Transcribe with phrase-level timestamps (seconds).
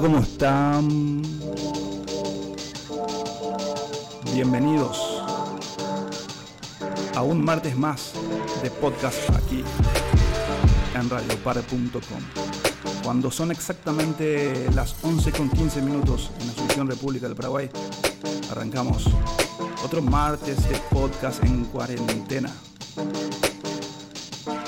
[0.00, 1.22] ¿cómo están?
[4.32, 4.98] Bienvenidos
[7.14, 8.12] a un martes más
[8.62, 9.62] de podcast aquí
[10.94, 12.20] en radiopare.com.
[13.04, 17.68] Cuando son exactamente las 11 con 15 minutos en la Asunción República del Paraguay,
[18.50, 19.04] arrancamos
[19.84, 22.50] otro martes de podcast en cuarentena.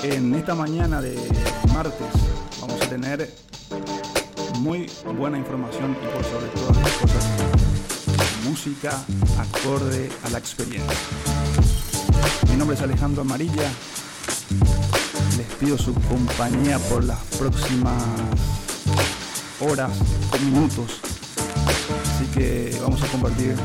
[0.03, 1.15] En esta mañana de
[1.73, 2.07] martes
[2.61, 3.52] vamos a tener
[4.63, 7.25] muy buena información y por sobre todas las cosas,
[8.45, 9.03] música
[9.37, 10.97] acorde a la experiencia.
[12.49, 13.69] Mi nombre es Alejandro Amarilla.
[15.37, 18.01] Les pido su compañía por las próximas
[19.59, 19.91] horas
[20.31, 21.01] o minutos.
[22.15, 23.57] Así que vamos a compartir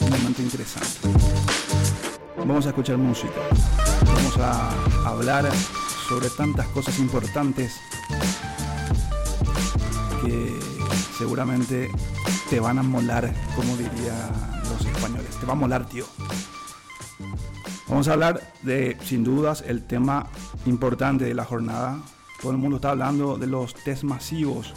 [0.00, 1.08] un momento interesante.
[2.36, 3.40] Vamos a escuchar música.
[4.06, 4.70] Vamos a
[5.04, 5.50] hablar
[6.08, 7.72] sobre tantas cosas importantes
[11.16, 11.90] seguramente
[12.48, 14.30] te van a molar, como dirían
[14.70, 15.36] los españoles.
[15.38, 16.06] Te va a molar, tío.
[17.88, 20.26] Vamos a hablar de, sin dudas, el tema
[20.66, 21.98] importante de la jornada.
[22.40, 24.74] Todo el mundo está hablando de los test masivos,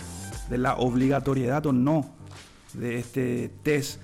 [0.50, 2.22] de la obligatoriedad o no
[2.74, 4.02] de este test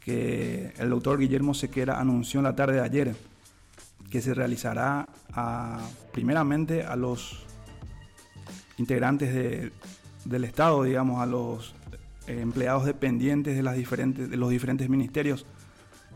[0.00, 3.16] que el doctor Guillermo Sequera anunció en la tarde de ayer,
[4.10, 5.80] que se realizará a,
[6.12, 7.44] primeramente a los
[8.78, 9.72] integrantes de,
[10.28, 11.74] del Estado, digamos, a los
[12.26, 15.46] eh, empleados dependientes de, las diferentes, de los diferentes ministerios,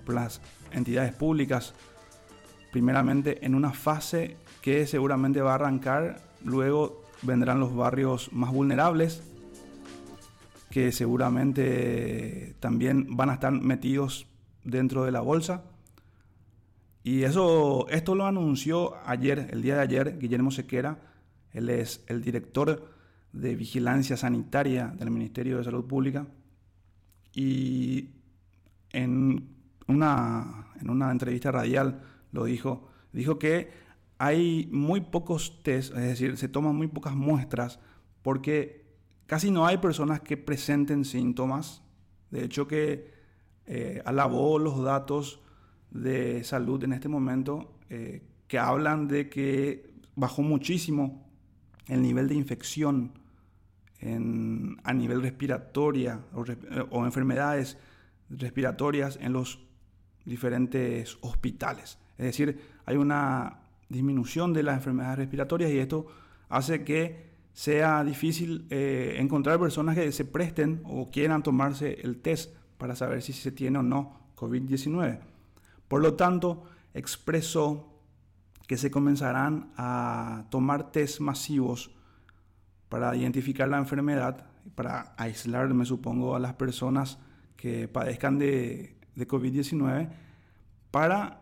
[0.07, 0.41] las
[0.73, 1.75] entidades públicas,
[2.71, 9.23] primeramente en una fase que seguramente va a arrancar, luego vendrán los barrios más vulnerables,
[10.71, 14.27] que seguramente también van a estar metidos
[14.65, 15.65] dentro de la bolsa.
[17.05, 20.99] Y eso, esto lo anunció ayer, el día de ayer, Guillermo Sequera,
[21.53, 22.93] él es el director
[23.33, 26.27] de Vigilancia Sanitaria del Ministerio de Salud Pública
[27.35, 28.11] y
[28.91, 29.49] en
[29.87, 33.71] una, en una entrevista radial lo dijo, dijo que
[34.19, 37.81] hay muy pocos test, es decir, se toman muy pocas muestras
[38.23, 38.85] porque
[39.27, 41.83] casi no hay personas que presenten síntomas.
[42.31, 43.11] De hecho que
[43.67, 45.41] eh, alabó los datos
[45.91, 51.29] de salud en este momento eh, que hablan de que bajó muchísimo
[51.87, 53.13] el nivel de infección
[54.03, 56.21] a nivel respiratoria
[56.91, 57.79] o, enfermedades
[58.29, 59.61] respiratorias en los
[60.25, 61.99] diferentes hospitales.
[62.19, 66.07] Es decir, hay una disminución de las enfermedades respiratorias y esto
[66.49, 72.55] hace que sea difícil eh, encontrar personas que se presten o quieran tomarse el test
[72.79, 75.21] para saber si se tiene o no COVID-19.
[75.87, 76.65] Por lo tanto,
[76.95, 78.01] expresó
[78.67, 81.95] que se comenzarán a tomar test masivos
[82.93, 84.45] para identificar la enfermedad,
[84.75, 87.19] para aislar, me supongo, a las personas
[87.57, 90.11] que padezcan de, COVID-19,
[90.91, 91.41] para,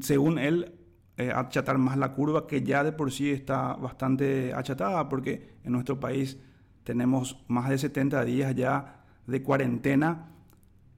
[0.00, 0.72] según él,
[1.16, 5.72] eh, achatar más la curva que ya de por sí está bastante achatada, porque en
[5.72, 6.38] nuestro país
[6.84, 10.28] tenemos más de 70 días ya de cuarentena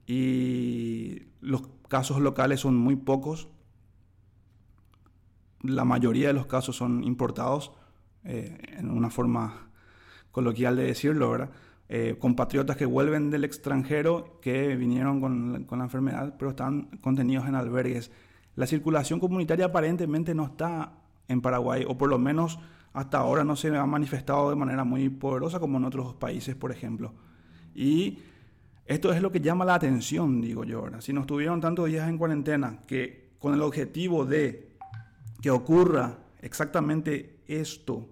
[0.05, 3.49] y los casos locales son muy pocos.
[5.63, 7.71] La mayoría de los casos son importados
[8.23, 9.69] eh, en una forma
[10.31, 11.49] coloquial de decirlo, ¿verdad?
[11.87, 17.47] Eh, compatriotas que vuelven del extranjero que vinieron con, con, la enfermedad, pero están contenidos
[17.47, 18.11] en albergues.
[18.55, 20.93] La circulación comunitaria aparentemente no está
[21.27, 22.59] en Paraguay, o por lo menos
[22.93, 26.71] hasta ahora no se ha manifestado de manera muy poderosa como en otros países, por
[26.71, 27.13] ejemplo.
[27.73, 28.19] Y
[28.85, 30.83] esto es lo que llama la atención, digo yo.
[30.83, 31.01] ¿verdad?
[31.01, 34.75] Si nos tuvieron tantos días en cuarentena que con el objetivo de
[35.41, 38.07] que ocurra exactamente esto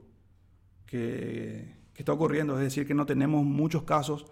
[0.85, 4.25] que, está ocurriendo, es decir, que no tenemos muchos casos,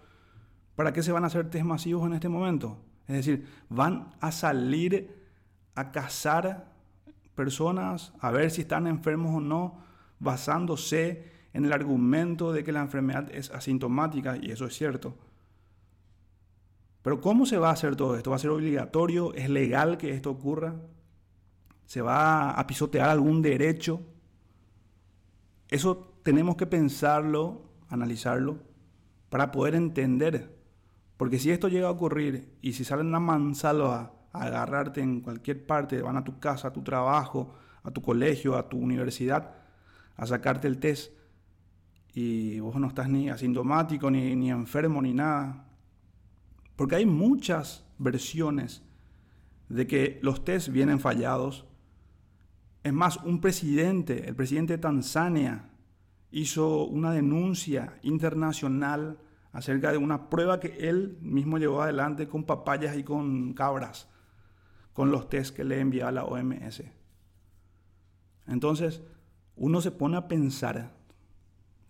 [0.74, 2.78] ¿para qué se van a hacer test masivos en este momento?
[3.08, 5.24] Es decir, van a salir
[5.74, 6.72] a cazar
[7.34, 9.80] personas, a ver si están enfermos o no,
[10.18, 15.16] basándose en el argumento de que la enfermedad es asintomática, y eso es cierto.
[17.02, 18.30] Pero ¿cómo se va a hacer todo esto?
[18.30, 19.32] ¿Va a ser obligatorio?
[19.34, 20.74] ¿Es legal que esto ocurra?
[21.84, 24.02] ¿Se va a pisotear algún derecho?
[25.68, 28.58] Eso tenemos que pensarlo, analizarlo,
[29.28, 30.56] para poder entender.
[31.16, 35.66] Porque si esto llega a ocurrir y si salen a mansalva a agarrarte en cualquier
[35.66, 39.54] parte, van a tu casa, a tu trabajo, a tu colegio, a tu universidad,
[40.16, 41.12] a sacarte el test
[42.12, 45.66] y vos no estás ni asintomático, ni, ni enfermo, ni nada.
[46.74, 48.82] Porque hay muchas versiones
[49.68, 51.66] de que los test vienen fallados,
[52.86, 55.70] es más, un presidente, el presidente de Tanzania,
[56.30, 59.18] hizo una denuncia internacional
[59.50, 64.08] acerca de una prueba que él mismo llevó adelante con papayas y con cabras,
[64.92, 66.84] con los test que le enviaba la OMS.
[68.46, 69.02] Entonces,
[69.56, 70.94] uno se pone a pensar,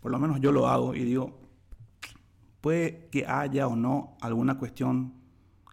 [0.01, 1.43] por lo menos yo lo hago y digo,
[2.63, 5.13] puede que haya o no alguna cuestión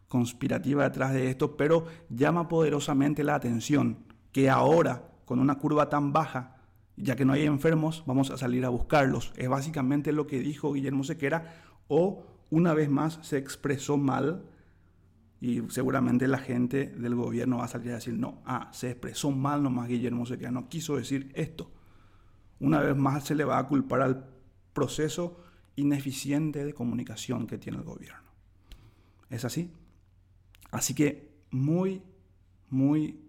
[0.10, 4.00] conspirativa detrás de esto, pero llama poderosamente la atención
[4.34, 6.58] que ahora, con una curva tan baja,
[6.96, 9.34] ya que no hay enfermos, vamos a salir a buscarlos.
[9.36, 11.56] Es básicamente lo que dijo Guillermo Sequera,
[11.88, 14.46] o una vez más se expresó mal
[15.42, 19.32] y seguramente la gente del gobierno va a salir a decir, no, ah, se expresó
[19.32, 21.72] mal nomás Guillermo Sequera, no quiso decir esto.
[22.60, 24.26] Una vez más se le va a culpar al
[24.72, 25.44] proceso
[25.76, 28.32] ineficiente de comunicación que tiene el gobierno.
[29.30, 29.72] ¿Es así?
[30.72, 32.02] Así que muy,
[32.70, 33.23] muy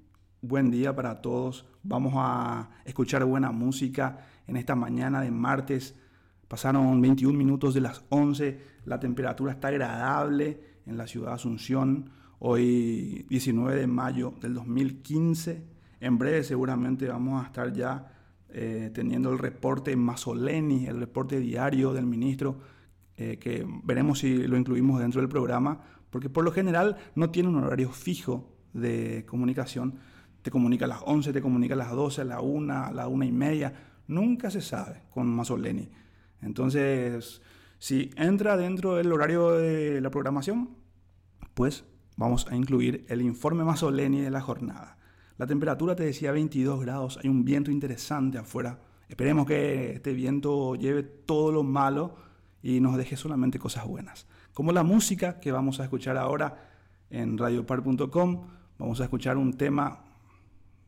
[0.46, 1.64] buen día para todos.
[1.82, 5.94] Vamos a escuchar buena música en esta mañana de martes.
[6.48, 8.60] Pasaron 21 minutos de las 11.
[8.84, 12.10] La temperatura está agradable en la ciudad de Asunción.
[12.40, 15.64] Hoy 19 de mayo del 2015.
[16.00, 18.12] En breve seguramente vamos a estar ya
[18.50, 22.58] eh, teniendo el reporte Masoleni, el reporte diario del ministro,
[23.16, 25.80] eh, que veremos si lo incluimos dentro del programa,
[26.10, 29.94] porque por lo general no tiene un horario fijo de comunicación,
[30.44, 33.08] te comunica a las 11, te comunica a las 12, a la 1, a la
[33.08, 33.72] 1 y media.
[34.08, 35.88] Nunca se sabe con Masoleni.
[36.42, 37.40] Entonces,
[37.78, 40.68] si entra dentro del horario de la programación,
[41.54, 41.86] pues
[42.18, 44.98] vamos a incluir el informe Masoleni de la jornada.
[45.38, 48.80] La temperatura te decía 22 grados, hay un viento interesante afuera.
[49.08, 52.16] Esperemos que este viento lleve todo lo malo
[52.62, 54.26] y nos deje solamente cosas buenas.
[54.52, 56.68] Como la música que vamos a escuchar ahora
[57.08, 58.46] en radiopar.com,
[58.78, 60.03] vamos a escuchar un tema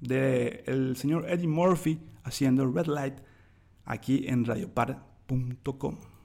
[0.01, 3.19] del señor Eddie Murphy haciendo Red Light
[3.85, 6.16] aquí en radiopar.com.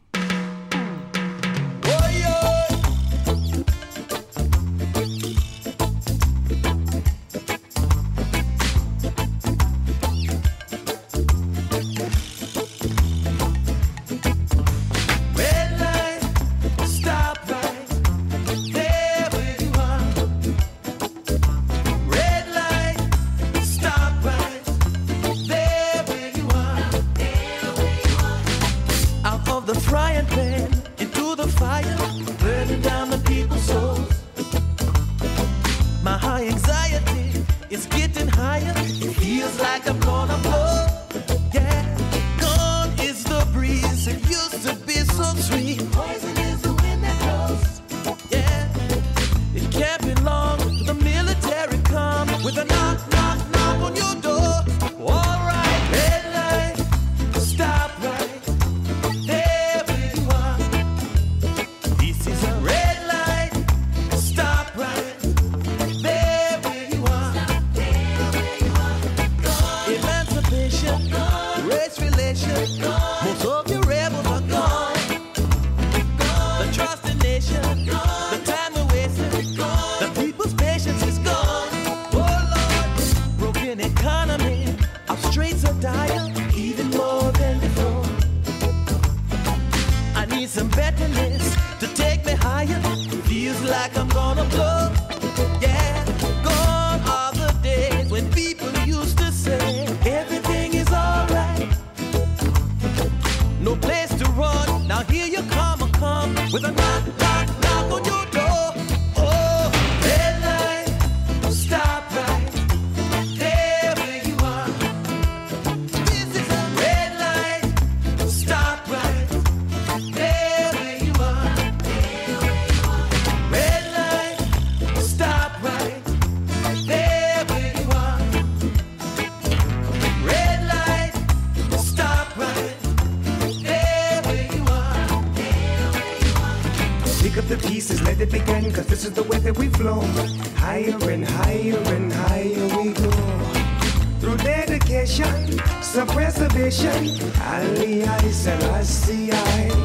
[148.47, 149.80] and I see I.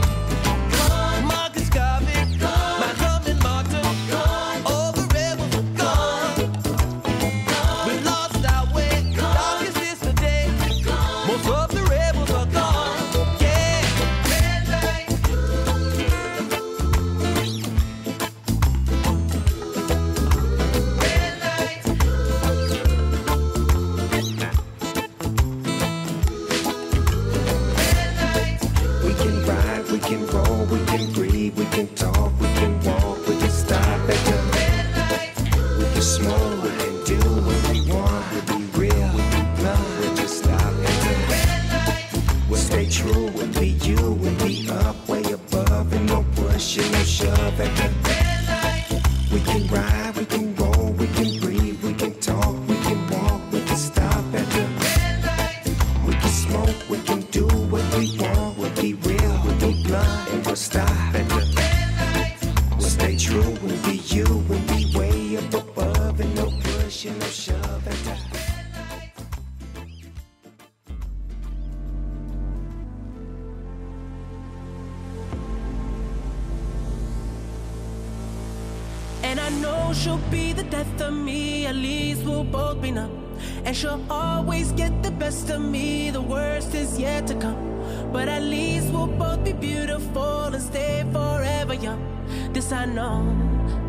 [92.66, 93.22] This I know.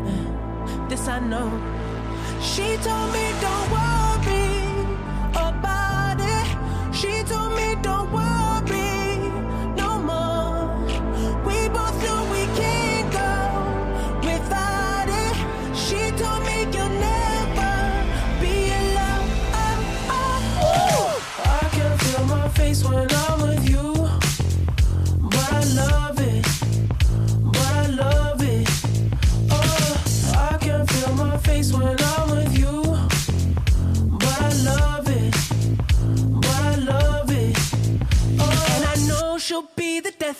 [0.06, 1.50] Eh, this I know.
[2.40, 4.37] She told me, don't worry.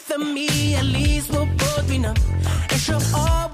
[0.08, 2.16] both of me, at least we'll both be numb.
[2.70, 3.47] And she'll always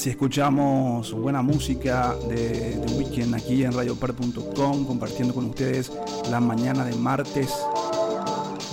[0.00, 5.92] Así escuchamos buena música de, de Weekend aquí en radioper.com, compartiendo con ustedes
[6.30, 7.54] la mañana de martes,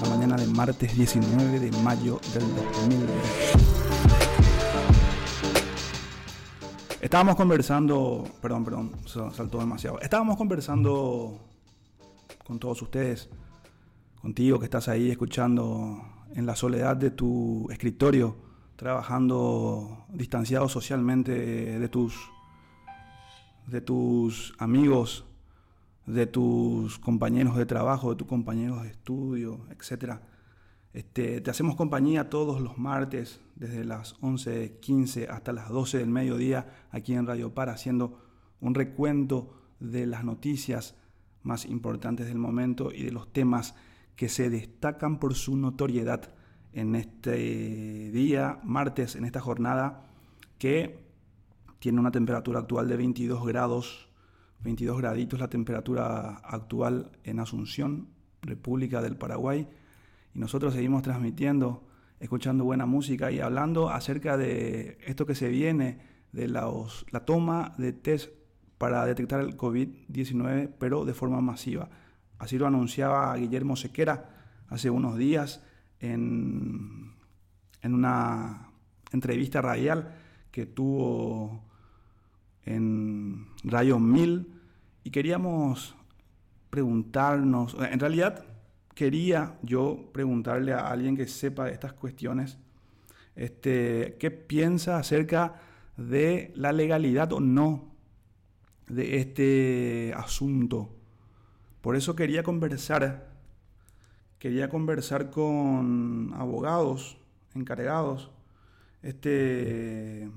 [0.04, 3.14] la mañana de martes 19 de mayo del 2020.
[7.02, 10.00] Estábamos conversando, perdón, perdón, saltó demasiado.
[10.00, 11.42] Estábamos conversando
[12.46, 13.30] con todos ustedes,
[14.22, 18.47] contigo que estás ahí escuchando en la soledad de tu escritorio
[18.78, 22.16] trabajando distanciado socialmente eh, de tus,
[23.66, 25.26] de tus amigos,
[26.06, 30.20] de tus compañeros de trabajo, de tus compañeros de estudio, etc.
[30.94, 36.88] Este, te hacemos compañía todos los martes, desde las 11.15 hasta las 12 del mediodía,
[36.92, 38.22] aquí en Radio Par, haciendo
[38.62, 40.96] un recuento de las noticias
[41.42, 43.76] más importantes del momento y de los temas
[44.16, 46.37] que se destacan por su notoriedad
[46.78, 50.04] en este día, martes, en esta jornada,
[50.60, 51.00] que
[51.80, 54.10] tiene una temperatura actual de 22 grados,
[54.60, 58.10] 22 graditos la temperatura actual en Asunción,
[58.44, 59.68] República del Paraguay,
[60.36, 61.84] y nosotros seguimos transmitiendo,
[62.20, 66.00] escuchando buena música y hablando acerca de esto que se viene,
[66.32, 66.70] de la,
[67.26, 68.32] toma de test
[68.78, 71.90] para detectar el COVID-19, pero de forma masiva.
[72.38, 74.30] Así lo anunciaba Guillermo Sequera
[74.70, 75.64] hace unos días
[76.00, 77.14] en,
[77.82, 78.70] en una
[79.12, 80.16] entrevista radial
[80.52, 81.64] que tuvo
[82.66, 84.54] en Radio 1000
[85.04, 85.96] y queríamos
[86.70, 88.46] preguntarnos, en realidad
[88.94, 92.58] quería yo preguntarle a alguien que sepa de estas cuestiones,
[93.36, 95.62] este, qué piensa acerca
[95.96, 97.96] de la legalidad o no
[98.88, 100.90] de este asunto.
[101.82, 103.27] Por eso quería conversar,
[104.40, 107.18] quería conversar con abogados
[107.56, 108.32] encargados,
[109.02, 110.30] este,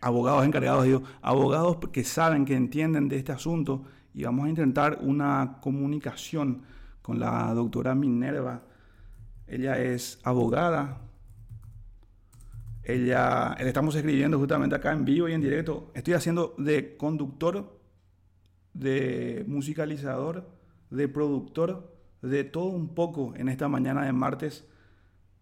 [0.00, 3.84] abogados encargados, digo, abogados que saben, que entienden de este asunto
[4.14, 6.62] y vamos a intentar una comunicación
[7.02, 8.62] con la doctora Minerva.
[9.46, 11.00] Ella es abogada.
[12.82, 15.90] Ella, estamos escribiendo justamente acá en vivo y en directo.
[15.94, 17.78] Estoy haciendo de conductor,
[18.72, 20.48] de musicalizador,
[20.90, 21.89] de productor,
[22.22, 24.66] de todo un poco en esta mañana de martes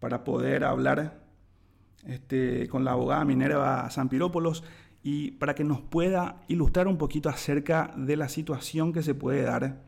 [0.01, 1.25] para poder hablar
[2.07, 4.65] este, con la abogada Minerva Zampirópolos
[5.03, 9.43] y para que nos pueda ilustrar un poquito acerca de la situación que se puede
[9.43, 9.83] dar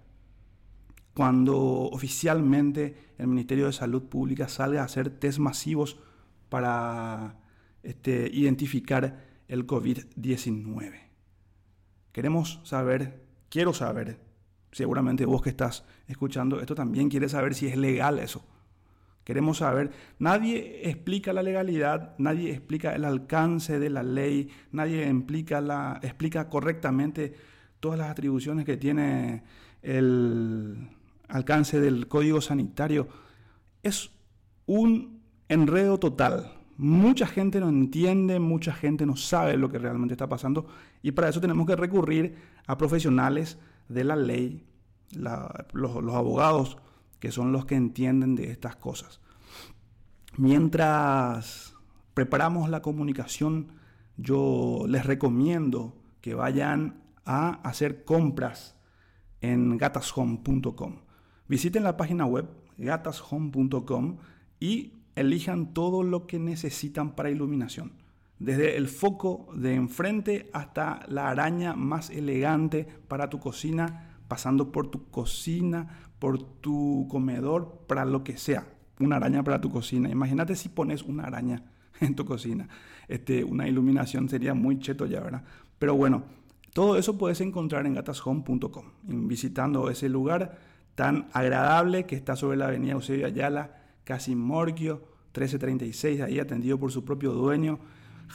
[1.15, 5.99] cuando oficialmente el Ministerio de Salud Pública salga a hacer test masivos
[6.49, 7.37] para
[7.83, 11.01] este, identificar el COVID-19.
[12.13, 14.19] Queremos saber, quiero saber,
[14.73, 18.45] seguramente vos que estás escuchando esto también quieres saber si es legal eso.
[19.25, 25.13] Queremos saber, nadie explica la legalidad, nadie explica el alcance de la ley, nadie
[25.61, 27.35] la, explica correctamente
[27.81, 29.45] todas las atribuciones que tiene
[29.83, 30.89] el
[31.29, 33.09] alcance del código sanitario.
[33.83, 34.11] Es
[34.67, 36.55] un enredo total.
[36.77, 40.67] Mucha gente no entiende, mucha gente no sabe lo que realmente está pasando
[41.03, 43.59] y para eso tenemos que recurrir a profesionales
[43.91, 44.67] de la ley,
[45.13, 46.79] los, los abogados
[47.19, 49.21] que son los que entienden de estas cosas.
[50.37, 51.75] Mientras
[52.15, 53.73] preparamos la comunicación,
[54.17, 58.77] yo les recomiendo que vayan a hacer compras
[59.41, 61.01] en gatashome.com.
[61.49, 62.49] Visiten la página web
[62.79, 64.19] gatashome.com
[64.61, 68.00] y elijan todo lo que necesitan para iluminación.
[68.41, 74.91] Desde el foco de enfrente hasta la araña más elegante para tu cocina, pasando por
[74.91, 78.67] tu cocina, por tu comedor, para lo que sea.
[78.99, 80.09] Una araña para tu cocina.
[80.09, 81.65] Imagínate si pones una araña
[82.01, 82.67] en tu cocina.
[83.09, 85.45] Este, una iluminación sería muy cheto ya, ¿verdad?
[85.79, 86.25] Pero bueno,
[86.73, 90.59] todo eso puedes encontrar en gatashome.com, visitando ese lugar
[90.95, 95.03] tan agradable que está sobre la avenida Eusebio Ayala, casi Morquio,
[95.35, 97.81] 1336, ahí atendido por su propio dueño,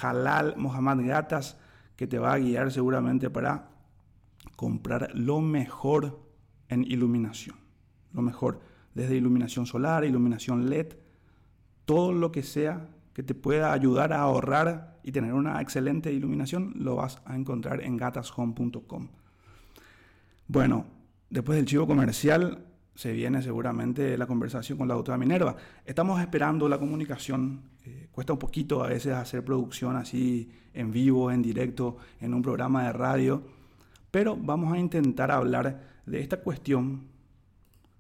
[0.02, 1.58] Halal Mohamed Gatas,
[1.96, 3.70] que te va a guiar seguramente para
[4.56, 6.20] comprar lo mejor
[6.70, 7.58] en iluminación.
[8.14, 8.62] Lo mejor,
[8.94, 10.94] desde iluminación solar, iluminación LED,
[11.86, 16.74] todo lo que sea que te pueda ayudar a ahorrar y tener una excelente iluminación,
[16.76, 19.08] lo vas a encontrar en gatashome.com.
[20.48, 20.86] Bueno,
[21.30, 25.56] después del chivo comercial, se viene seguramente la conversación con la doctora Minerva.
[25.86, 27.62] Estamos esperando la comunicación.
[27.86, 32.42] Eh, cuesta un poquito a veces hacer producción así en vivo, en directo, en un
[32.42, 33.44] programa de radio.
[34.10, 37.04] Pero vamos a intentar hablar de esta cuestión,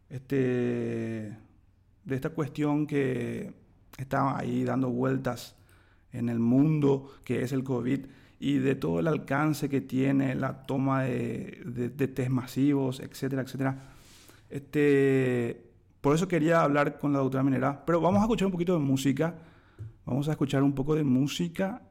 [0.09, 1.37] este,
[2.05, 3.53] de esta cuestión que
[3.97, 5.57] está ahí dando vueltas
[6.13, 8.05] en el mundo, que es el COVID,
[8.39, 13.41] y de todo el alcance que tiene la toma de, de, de test masivos, etcétera,
[13.41, 13.94] etcétera.
[14.49, 17.85] Este, por eso quería hablar con la doctora Minera.
[17.85, 19.35] Pero vamos a escuchar un poquito de música.
[20.05, 21.81] Vamos a escuchar un poco de música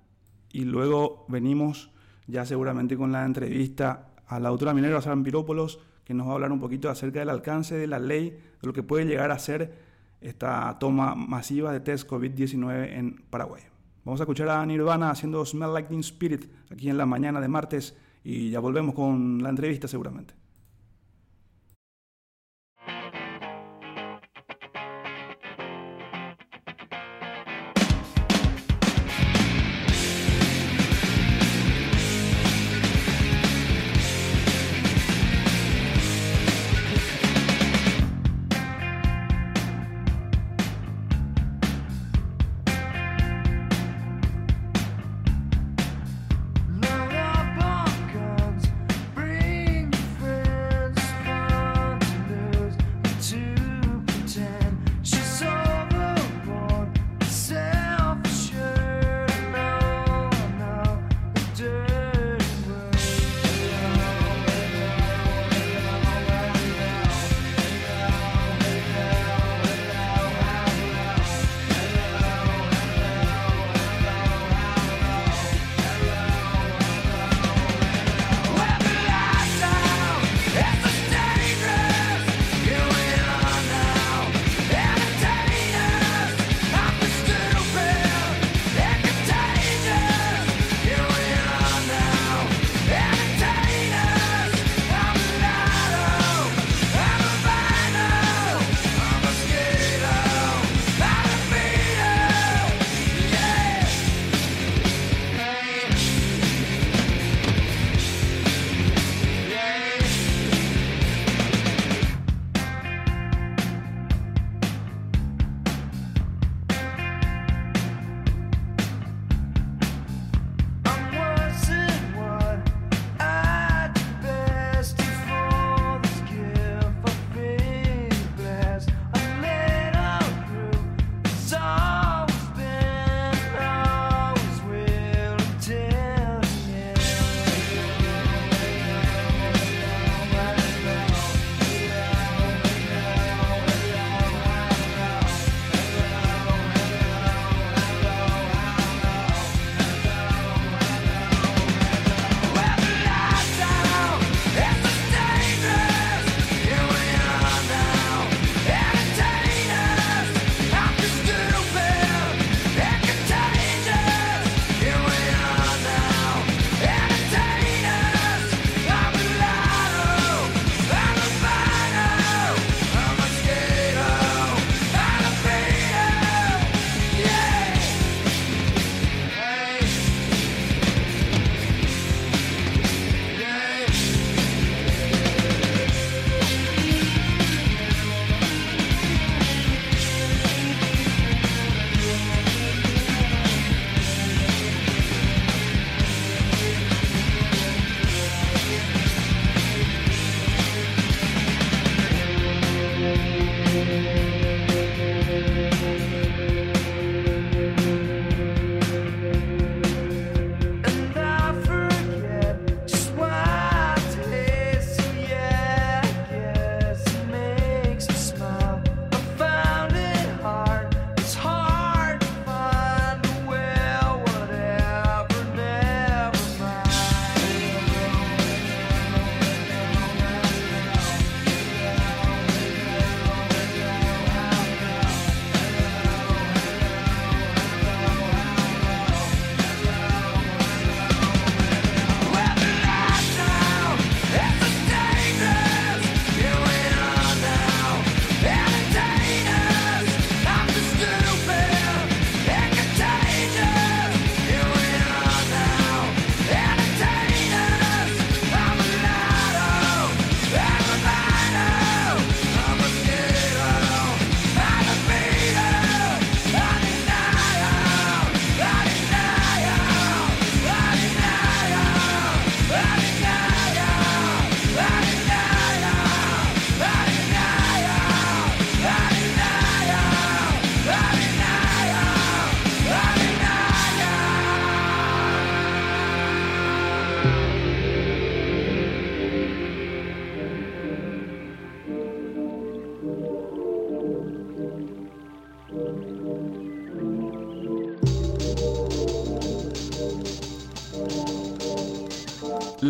[0.52, 1.90] y luego venimos
[2.26, 6.52] ya seguramente con la entrevista a la doctora Minera Zampirópolos, que nos va a hablar
[6.52, 9.74] un poquito acerca del alcance de la ley, de lo que puede llegar a ser
[10.20, 13.62] esta toma masiva de test COVID-19 en Paraguay.
[14.04, 17.48] Vamos a escuchar a Nirvana haciendo Smell Like Teen Spirit aquí en la mañana de
[17.48, 20.34] martes y ya volvemos con la entrevista seguramente.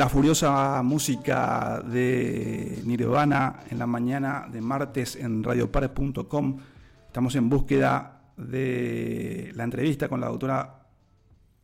[0.05, 6.59] La furiosa música de Nirvana en la mañana de martes en radiopare.com.
[7.07, 10.89] Estamos en búsqueda de la entrevista con la doctora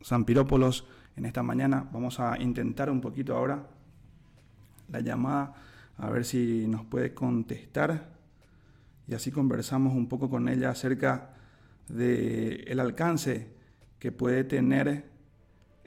[0.01, 1.87] Sampirópolos en esta mañana.
[1.93, 3.63] Vamos a intentar un poquito ahora
[4.89, 5.53] la llamada,
[5.99, 8.09] a ver si nos puede contestar
[9.07, 11.35] y así conversamos un poco con ella acerca
[11.89, 13.53] del el alcance
[13.99, 15.10] que puede tener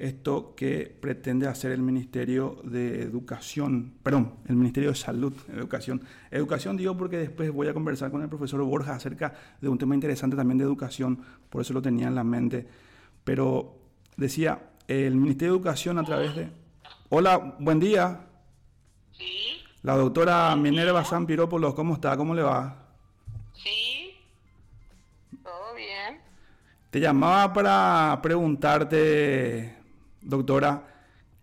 [0.04, 6.02] esto que pretende hacer el Ministerio de Educación, perdón, el Ministerio de Salud, Educación.
[6.30, 9.96] Educación digo porque después voy a conversar con el profesor Borja acerca de un tema
[9.96, 12.68] interesante también de educación, por eso lo tenía en la mente.
[13.24, 13.78] Pero
[14.18, 16.52] decía, el Ministerio de Educación a través de...
[17.08, 18.28] Hola, buen día.
[19.14, 22.18] Sí, La doctora Minerva San Pirópolos, ¿cómo está?
[22.18, 22.90] ¿Cómo le va?
[23.54, 24.16] sí,
[25.42, 26.20] todo bien.
[26.90, 29.83] Te llamaba para preguntarte,
[30.24, 30.88] doctora,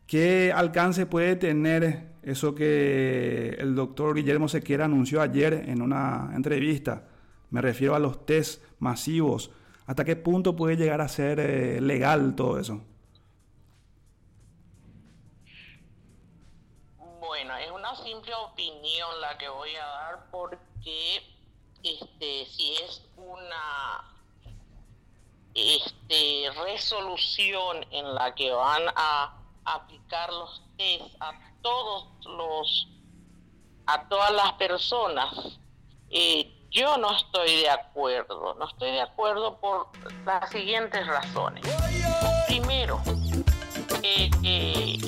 [0.07, 7.09] ¿qué alcance puede tener eso que el doctor Guillermo Sequera anunció ayer en una entrevista?
[7.51, 9.51] Me refiero a los test masivos.
[9.87, 12.81] ¿Hasta qué punto puede llegar a ser eh, legal todo eso?
[16.97, 21.23] Bueno, es una simple opinión la que voy a dar porque
[21.83, 24.10] este si es una
[25.55, 31.33] este resolución en la que van a aplicar los test a
[31.63, 32.89] todos los
[33.87, 35.59] a todas las personas
[36.11, 39.89] eh, yo no estoy de acuerdo no estoy de acuerdo por
[40.25, 41.65] las siguientes razones
[42.47, 43.01] primero
[44.03, 44.99] eh, eh,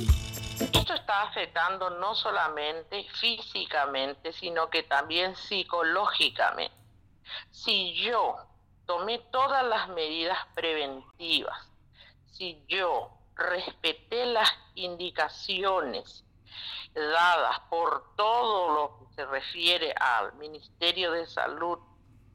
[0.73, 6.75] esto está afectando no solamente físicamente, sino que también psicológicamente.
[7.51, 8.37] Si yo
[8.87, 11.71] tomé todas las medidas preventivas,
[12.31, 16.25] si yo respeté las indicaciones
[16.95, 21.79] dadas por todo lo que se refiere al Ministerio de Salud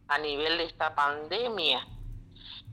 [0.08, 1.86] a nivel de esta pandemia,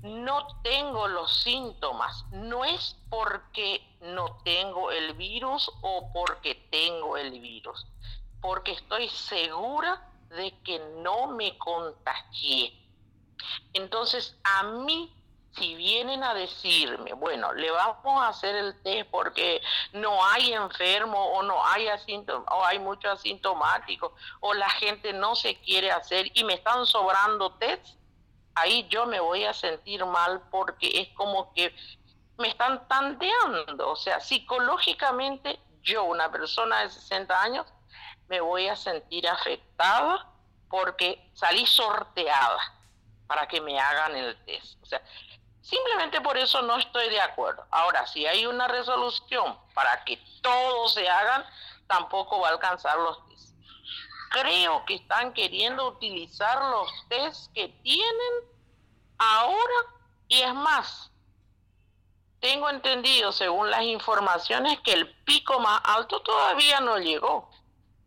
[0.03, 7.41] no tengo los síntomas, no es porque no tengo el virus o porque tengo el
[7.41, 7.87] virus,
[8.41, 12.84] porque estoy segura de que no me contagié.
[13.73, 15.13] Entonces, a mí,
[15.57, 21.19] si vienen a decirme, bueno, le vamos a hacer el test porque no hay enfermo
[21.33, 26.31] o no hay asíntomas o hay mucho asintomático o la gente no se quiere hacer
[26.35, 27.97] y me están sobrando tests,
[28.55, 31.75] ahí yo me voy a sentir mal porque es como que
[32.39, 37.67] me están tanteando, o sea, psicológicamente yo, una persona de 60 años,
[38.29, 40.27] me voy a sentir afectada
[40.69, 42.74] porque salí sorteada
[43.27, 44.83] para que me hagan el test.
[44.83, 45.03] O sea,
[45.63, 47.67] simplemente por eso no estoy de acuerdo.
[47.71, 51.45] Ahora, si hay una resolución para que todos se hagan,
[51.87, 53.35] tampoco va a alcanzar los test
[54.35, 58.33] creo que están queriendo utilizar los test que tienen
[59.17, 59.75] ahora
[60.27, 61.13] y es más,
[62.41, 67.49] tengo entendido según las informaciones que el pico más alto todavía no llegó,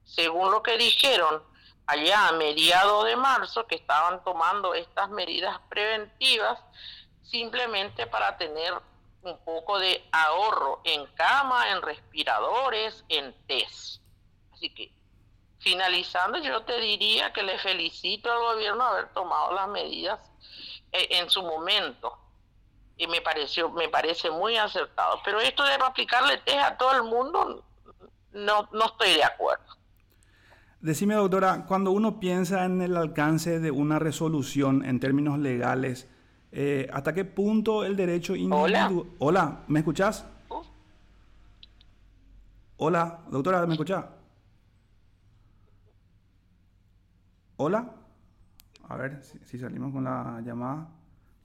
[0.03, 1.41] según lo que dijeron
[1.87, 6.59] allá a mediados de marzo que estaban tomando estas medidas preventivas
[7.23, 8.73] simplemente para tener
[9.21, 14.01] un poco de ahorro en cama, en respiradores, en test.
[14.53, 14.91] Así que
[15.59, 20.19] finalizando, yo te diría que le felicito al gobierno haber tomado las medidas
[20.91, 22.17] eh, en su momento.
[22.97, 25.21] Y me pareció, me parece muy acertado.
[25.23, 27.63] Pero esto de aplicarle test a todo el mundo,
[28.31, 29.76] no, no estoy de acuerdo.
[30.81, 36.07] Decime, doctora, cuando uno piensa en el alcance de una resolución en términos legales,
[36.51, 39.05] eh, ¿hasta qué punto el derecho individual...
[39.17, 40.25] Hola, ¿me escuchás?
[40.49, 40.61] Uh.
[42.77, 44.05] Hola, doctora, ¿me escuchás?
[47.57, 47.91] Hola.
[48.87, 50.89] A ver si, si salimos con la llamada.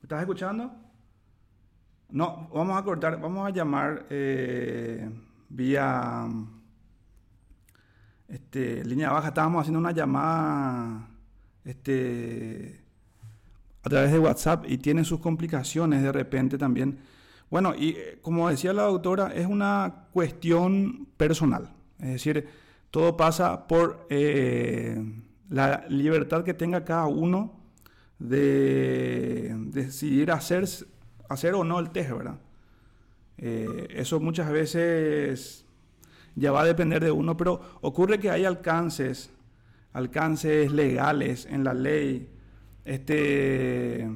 [0.01, 0.71] ¿Me estás escuchando?
[2.11, 5.09] No, vamos a cortar, vamos a llamar eh,
[5.49, 6.29] vía
[8.33, 9.29] este, línea baja.
[9.29, 11.09] Estábamos haciendo una llamada
[11.65, 12.81] este,
[13.83, 16.99] a través de WhatsApp y tiene sus complicaciones de repente también.
[17.51, 21.71] Bueno, y eh, como decía la doctora, es una cuestión personal.
[21.99, 22.49] Es decir,
[22.91, 24.99] todo pasa por eh,
[25.51, 27.61] la libertad que tenga cada uno
[28.19, 30.67] de decidir hacer,
[31.29, 32.39] hacer o no el test, ¿verdad?
[33.37, 35.67] Eh, eso muchas veces
[36.35, 39.31] ya va a depender de uno, pero ocurre que hay alcances,
[39.93, 42.29] alcances legales en la ley,
[42.85, 44.09] este,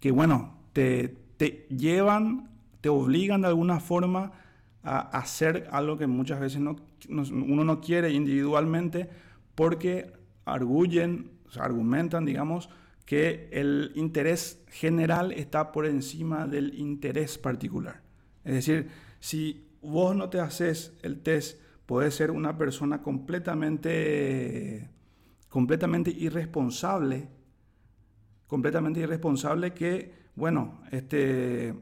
[0.00, 4.32] que bueno, te, te llevan, te obligan de alguna forma
[4.82, 6.76] a hacer algo que muchas veces no,
[7.08, 9.08] no- uno no quiere individualmente
[9.54, 10.12] porque
[10.44, 12.68] arguyen, argumentan, digamos,
[13.04, 18.00] que el interés general está por encima del interés particular.
[18.44, 18.88] Es decir,
[19.20, 24.90] si vos no te haces el test, podés ser una persona completamente,
[25.48, 27.28] completamente irresponsable,
[28.46, 31.74] completamente irresponsable que, bueno, este,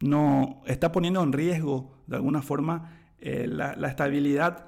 [0.00, 4.66] no está poniendo en riesgo de alguna forma eh, la, la estabilidad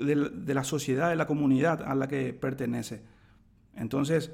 [0.00, 3.02] de, la- de la sociedad, de la comunidad a la que pertenece.
[3.74, 4.32] Entonces,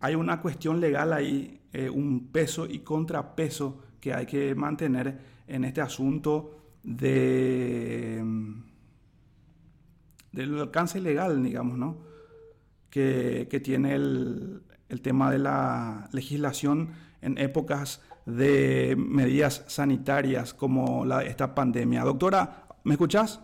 [0.00, 5.64] hay una cuestión legal ahí, eh, un peso y contrapeso que hay que mantener en
[5.64, 8.62] este asunto de, mm,
[10.32, 12.10] del alcance legal, digamos, ¿no?
[12.90, 16.90] que, que tiene el, el tema de la legislación
[17.22, 22.02] en épocas de medidas sanitarias como la, esta pandemia.
[22.04, 23.40] Doctora, ¿me escuchás?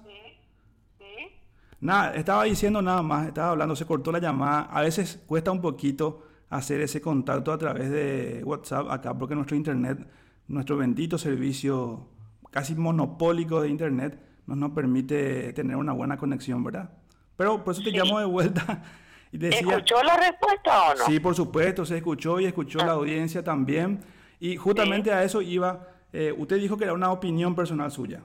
[1.81, 4.62] Nada, estaba diciendo nada más, estaba hablando, se cortó la llamada.
[4.62, 9.57] A veces cuesta un poquito hacer ese contacto a través de WhatsApp acá, porque nuestro
[9.57, 9.99] internet,
[10.49, 12.09] nuestro bendito servicio
[12.57, 16.88] casi monopólico de internet, no nos permite tener una buena conexión, ¿verdad?
[17.37, 17.97] Pero por eso te Sí.
[17.99, 18.83] llamo de vuelta
[19.31, 19.61] y decía...
[19.61, 21.05] ¿Escuchó la respuesta o no?
[21.05, 24.01] Sí, por supuesto, se escuchó y escuchó la audiencia también.
[24.40, 28.23] Y justamente a eso iba, eh, usted dijo que era una opinión personal suya.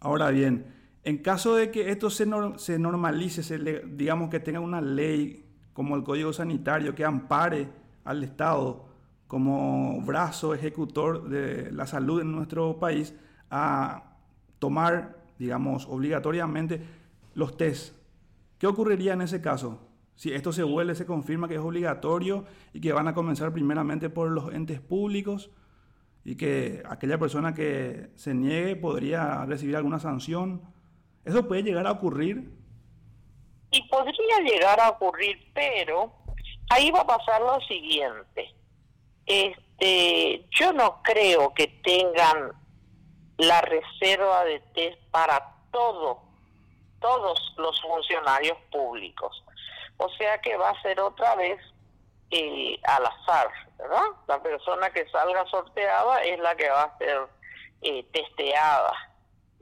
[0.00, 0.66] Ahora bien,
[1.04, 4.80] en caso de que esto se, nor- se normalice, se le- digamos que tenga una
[4.80, 7.68] ley como el Código Sanitario que ampare
[8.04, 8.86] al Estado
[9.28, 13.14] como brazo ejecutor de la salud en nuestro país
[13.50, 14.16] a
[14.58, 16.80] tomar, digamos, obligatoriamente
[17.34, 17.94] los test.
[18.58, 19.80] ¿Qué ocurriría en ese caso?
[20.14, 24.08] Si esto se vuelve, se confirma que es obligatorio y que van a comenzar primeramente
[24.08, 25.50] por los entes públicos
[26.24, 30.62] y que aquella persona que se niegue podría recibir alguna sanción.
[31.24, 32.50] ¿Eso puede llegar a ocurrir?
[33.70, 36.12] Y podría llegar a ocurrir, pero
[36.70, 38.54] ahí va a pasar lo siguiente.
[39.26, 42.52] Este, yo no creo que tengan
[43.38, 46.20] la reserva de test para todo,
[47.00, 49.42] todos los funcionarios públicos.
[49.98, 51.60] O sea que va a ser otra vez
[52.30, 54.06] eh, al azar, ¿verdad?
[54.26, 57.26] La persona que salga sorteada es la que va a ser
[57.82, 58.92] eh, testeada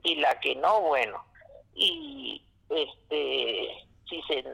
[0.03, 1.25] y la que no, bueno.
[1.75, 4.45] Y este, si se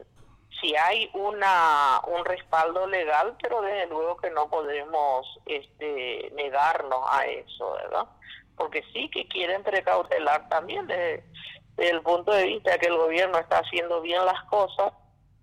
[0.60, 7.24] si hay una un respaldo legal, pero desde luego que no podemos este, negarnos a
[7.26, 8.06] eso, ¿verdad?
[8.60, 11.24] Porque sí que quieren precautelar también desde,
[11.78, 14.92] el punto de vista que el gobierno está haciendo bien las cosas,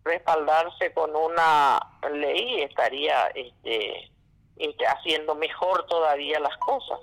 [0.06, 1.80] respaldarse con una
[2.12, 4.12] ley estaría este,
[4.58, 6.99] este, haciendo mejor todavía las cosas.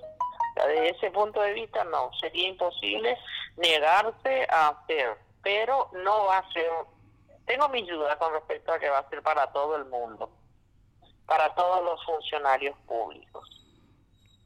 [0.54, 3.18] Desde ese punto de vista no, sería imposible
[3.56, 6.70] negarse a hacer, pero no va a ser,
[7.44, 10.30] tengo mis dudas con respecto a que va a ser para todo el mundo,
[11.26, 13.50] para todos los funcionarios públicos.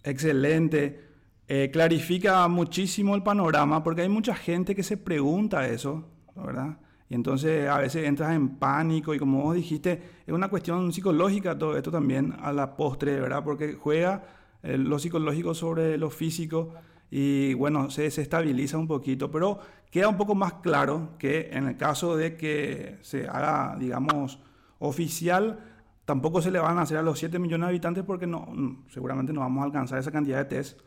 [0.02, 1.07] Excelente.
[1.50, 6.04] Eh, clarifica muchísimo el panorama porque hay mucha gente que se pregunta eso,
[6.36, 6.76] ¿verdad?
[7.08, 11.56] Y entonces a veces entras en pánico y como vos dijiste, es una cuestión psicológica
[11.56, 13.42] todo esto también a la postre, ¿verdad?
[13.44, 14.24] Porque juega
[14.62, 16.74] eh, lo psicológico sobre lo físico
[17.10, 19.58] y bueno, se desestabiliza un poquito, pero
[19.90, 24.38] queda un poco más claro que en el caso de que se haga, digamos,
[24.80, 25.60] oficial,
[26.04, 28.88] tampoco se le van a hacer a los 7 millones de habitantes porque no, mm,
[28.90, 30.80] seguramente no vamos a alcanzar esa cantidad de test.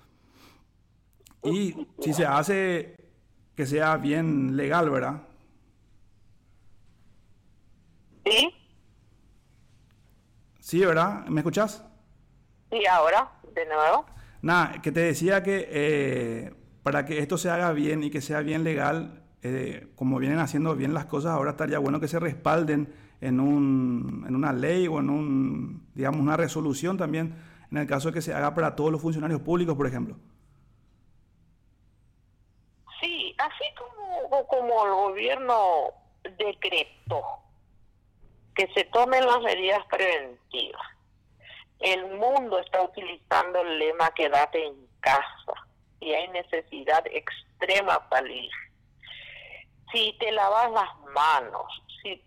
[1.44, 2.96] Y si se hace
[3.56, 5.22] que sea bien legal, ¿verdad?
[8.26, 8.54] ¿Sí?
[10.60, 11.26] Sí, ¿verdad?
[11.26, 11.84] ¿Me escuchás?
[12.72, 14.06] Y ahora, de nuevo.
[14.42, 18.42] Nada, que te decía que eh, para que esto se haga bien y que sea
[18.42, 22.94] bien legal, eh, como vienen haciendo bien las cosas, ahora estaría bueno que se respalden
[23.22, 27.36] en, un, en una ley o en un, digamos, una resolución también,
[27.72, 30.16] en el caso de que se haga para todos los funcionarios públicos, por ejemplo.
[33.00, 33.64] Sí, así
[34.48, 35.94] como, el gobierno
[36.38, 37.24] decretó
[38.56, 40.82] que se tomen las medidas preventivas.
[41.80, 45.54] El mundo está utilizando el lema quédate en casa
[46.00, 48.52] y hay necesidad extrema salir.
[49.92, 52.24] Si te lavas las manos, si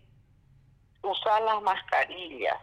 [1.01, 2.57] usas las mascarillas,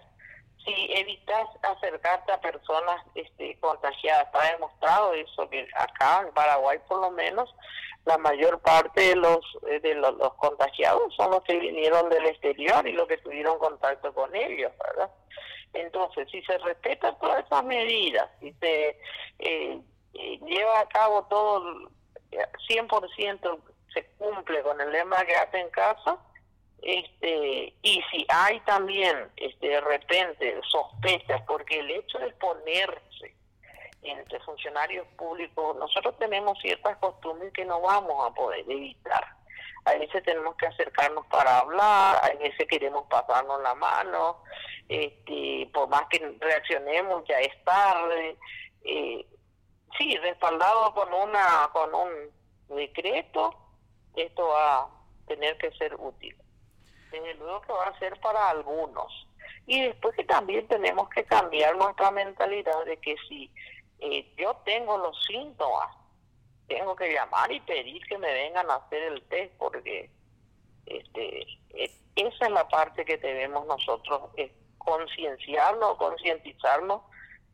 [0.65, 7.01] si evitas acercarte a personas este, contagiadas, está demostrado eso que acá en Paraguay por
[7.01, 7.53] lo menos
[8.05, 12.87] la mayor parte de los eh, de los, contagiados son los que vinieron del exterior
[12.87, 15.11] y los que tuvieron contacto con ellos, ¿verdad?
[15.75, 18.89] Entonces, si se respetan todas esas medidas, si se
[19.39, 19.81] eh,
[20.15, 21.89] eh, lleva a cabo todo
[22.31, 22.39] eh,
[22.69, 23.61] 100%
[23.95, 26.19] se cumple con el lema quédate en casa,
[26.83, 33.35] este, y si hay también este, de repente sospechas, porque el hecho de ponerse
[34.03, 39.25] entre funcionarios públicos, nosotros tenemos ciertas costumbres que no vamos a poder evitar.
[39.85, 44.43] A veces tenemos que acercarnos para hablar, a veces queremos pasarnos la mano,
[44.89, 48.37] este, por más que reaccionemos ya es tarde.
[48.85, 49.27] Eh,
[49.99, 52.11] sí, respaldado con una con un
[52.77, 53.55] decreto,
[54.17, 54.89] esto va a
[55.27, 56.37] tener que ser útil.
[57.11, 59.29] Desde luego que va a ser para algunos.
[59.67, 63.51] Y después que también tenemos que cambiar nuestra mentalidad de que si
[64.03, 65.95] eh, yo tengo los síntomas,
[66.67, 70.11] tengo que llamar y pedir que me vengan a hacer el test porque
[70.87, 77.03] este eh, esa es la parte que debemos nosotros eh, concienciarnos, concientizarnos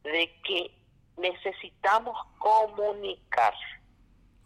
[0.03, 0.75] de que
[1.17, 3.55] necesitamos comunicar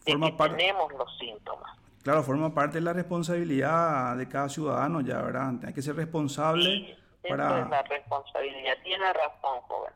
[0.05, 1.79] de Forma que parte- tenemos los síntomas.
[2.03, 5.53] Claro, forma parte de la responsabilidad de cada ciudadano ya, ¿verdad?
[5.65, 7.61] Hay que ser responsable Esa para...
[7.63, 8.75] es la responsabilidad.
[8.83, 9.93] Tiene razón, joven.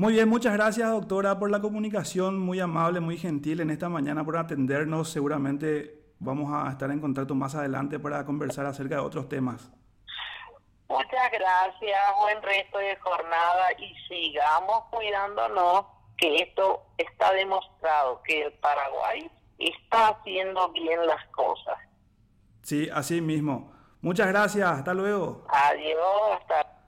[0.00, 4.24] Muy bien, muchas gracias doctora por la comunicación, muy amable, muy gentil en esta mañana
[4.24, 5.10] por atendernos.
[5.10, 9.70] Seguramente vamos a estar en contacto más adelante para conversar acerca de otros temas.
[10.88, 15.84] Muchas gracias, buen resto de jornada y sigamos cuidándonos,
[16.16, 21.76] que esto está demostrado, que el Paraguay está haciendo bien las cosas.
[22.62, 23.74] Sí, así mismo.
[24.00, 25.44] Muchas gracias, hasta luego.
[25.50, 26.79] Adiós, hasta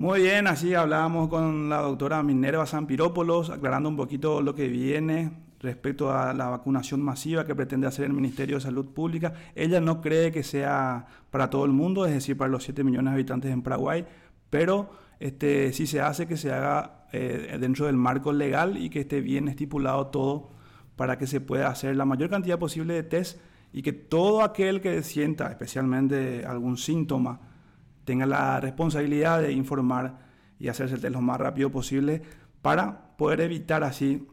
[0.00, 5.30] Muy bien, así hablábamos con la doctora Minerva Zampirópolos, aclarando un poquito lo que viene
[5.60, 9.34] respecto a la vacunación masiva que pretende hacer el Ministerio de Salud Pública.
[9.54, 13.12] Ella no cree que sea para todo el mundo, es decir, para los 7 millones
[13.12, 14.06] de habitantes en Paraguay,
[14.48, 14.88] pero
[15.18, 19.20] este, sí se hace que se haga eh, dentro del marco legal y que esté
[19.20, 20.48] bien estipulado todo
[20.96, 23.38] para que se pueda hacer la mayor cantidad posible de test
[23.70, 27.49] y que todo aquel que sienta especialmente algún síntoma
[28.10, 30.18] tenga la responsabilidad de informar
[30.58, 32.20] y hacerse el test lo más rápido posible
[32.60, 34.26] para poder evitar así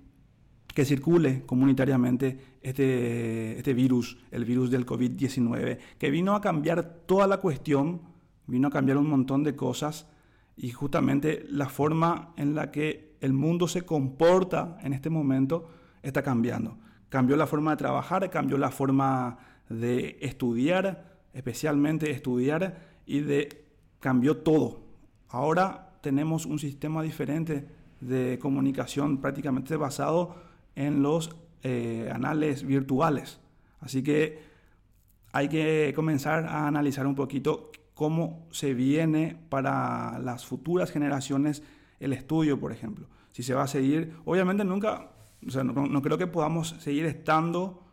[0.74, 7.28] que circule comunitariamente este, este virus, el virus del COVID-19, que vino a cambiar toda
[7.28, 8.02] la cuestión,
[8.48, 10.08] vino a cambiar un montón de cosas
[10.56, 15.70] y justamente la forma en la que el mundo se comporta en este momento
[16.02, 16.80] está cambiando.
[17.10, 19.38] Cambió la forma de trabajar, cambió la forma
[19.70, 23.67] de estudiar, especialmente estudiar, y de
[24.00, 24.80] cambió todo.
[25.30, 27.68] Ahora tenemos un sistema diferente
[28.00, 30.36] de comunicación prácticamente basado
[30.76, 33.40] en los eh, anales virtuales.
[33.80, 34.40] Así que
[35.32, 41.64] hay que comenzar a analizar un poquito cómo se viene para las futuras generaciones
[42.00, 43.08] el estudio, por ejemplo.
[43.32, 45.10] Si se va a seguir, obviamente nunca,
[45.46, 47.84] o sea, no, no creo que podamos seguir estando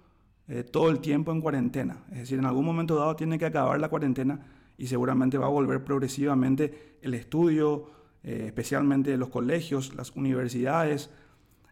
[0.46, 2.04] eh, todo el tiempo en cuarentena.
[2.10, 4.40] Es decir, en algún momento dado tiene que acabar la cuarentena
[4.76, 7.90] y seguramente va a volver progresivamente el estudio,
[8.22, 11.10] eh, especialmente los colegios, las universidades.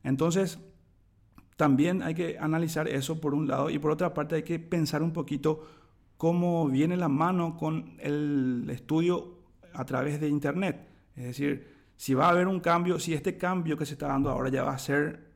[0.04, 0.58] Entonces,
[1.56, 5.02] también hay que analizar eso por un lado y por otra parte hay que pensar
[5.02, 5.66] un poquito
[6.16, 9.38] cómo viene la mano con el estudio
[9.72, 10.88] a través de Internet.
[11.16, 14.30] Es decir, si va a haber un cambio, si este cambio que se está dando
[14.30, 15.32] ahora ya va a ser,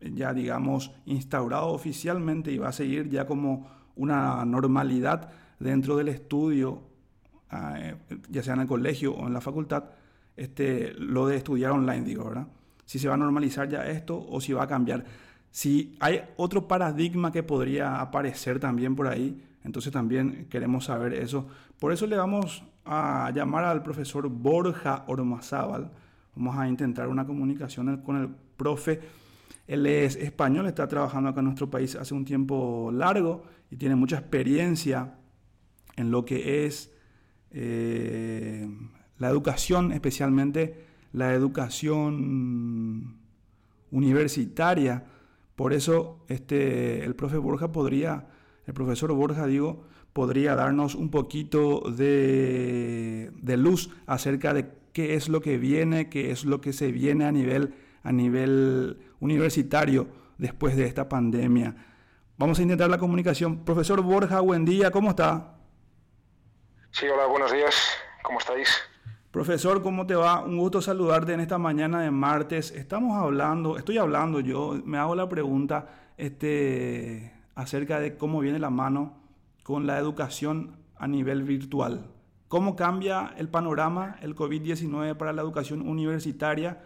[0.00, 6.82] ya digamos, instaurado oficialmente y va a seguir ya como una normalidad dentro del estudio,
[6.82, 6.87] eh,
[8.28, 9.84] ya sea en el colegio o en la facultad,
[10.36, 12.46] este, lo de estudiar online, digo, ¿verdad?
[12.84, 15.04] Si se va a normalizar ya esto o si va a cambiar.
[15.50, 21.46] Si hay otro paradigma que podría aparecer también por ahí, entonces también queremos saber eso.
[21.78, 25.90] Por eso le vamos a llamar al profesor Borja Ormazábal.
[26.34, 29.00] Vamos a intentar una comunicación con el profe.
[29.66, 33.96] Él es español, está trabajando acá en nuestro país hace un tiempo largo y tiene
[33.96, 35.14] mucha experiencia
[35.96, 36.94] en lo que es
[37.52, 38.68] eh,
[39.18, 43.16] la educación, especialmente la educación
[43.90, 45.04] universitaria.
[45.56, 48.28] Por eso este, el profe Borja podría,
[48.66, 55.28] el profesor Borja, digo, podría darnos un poquito de, de, luz acerca de qué es
[55.28, 60.76] lo que viene, qué es lo que se viene a nivel, a nivel universitario después
[60.76, 61.76] de esta pandemia.
[62.36, 63.64] Vamos a intentar la comunicación.
[63.64, 65.57] Profesor Borja, buen día, ¿cómo está?
[66.90, 67.74] Sí, hola, buenos días,
[68.22, 68.76] ¿cómo estáis?
[69.30, 70.40] Profesor, ¿cómo te va?
[70.40, 72.70] Un gusto saludarte en esta mañana de martes.
[72.70, 75.86] Estamos hablando, estoy hablando yo, me hago la pregunta
[76.16, 79.20] este, acerca de cómo viene la mano
[79.62, 82.10] con la educación a nivel virtual.
[82.48, 86.82] ¿Cómo cambia el panorama el COVID-19 para la educación universitaria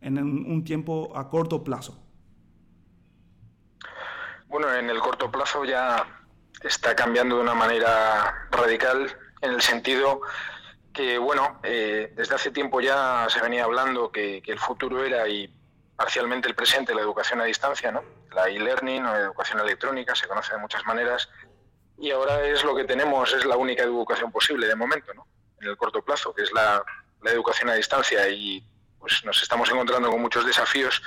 [0.00, 1.98] en un tiempo a corto plazo?
[4.48, 6.06] Bueno, en el corto plazo ya
[6.62, 9.16] está cambiando de una manera radical
[9.46, 10.20] en el sentido
[10.92, 15.28] que, bueno, eh, desde hace tiempo ya se venía hablando que, que el futuro era
[15.28, 15.52] y
[15.96, 18.02] parcialmente el presente la educación a distancia, ¿no?
[18.34, 21.28] La e-learning o educación electrónica, se conoce de muchas maneras,
[21.98, 25.26] y ahora es lo que tenemos, es la única educación posible de momento, ¿no?
[25.60, 26.82] En el corto plazo, que es la,
[27.22, 28.62] la educación a distancia y
[28.98, 31.02] pues nos estamos encontrando con muchos desafíos,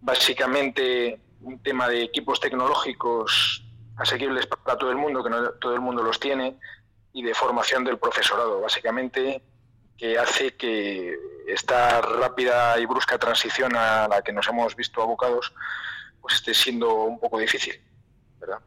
[0.00, 3.62] básicamente un tema de equipos tecnológicos
[3.96, 6.58] asequibles para todo el mundo, que no todo el mundo los tiene,
[7.16, 9.40] y de formación del profesorado, básicamente,
[9.96, 11.16] que hace que
[11.48, 15.54] esta rápida y brusca transición a la que nos hemos visto abocados
[16.20, 17.72] pues esté siendo un poco difícil,
[18.38, 18.58] ¿verdad?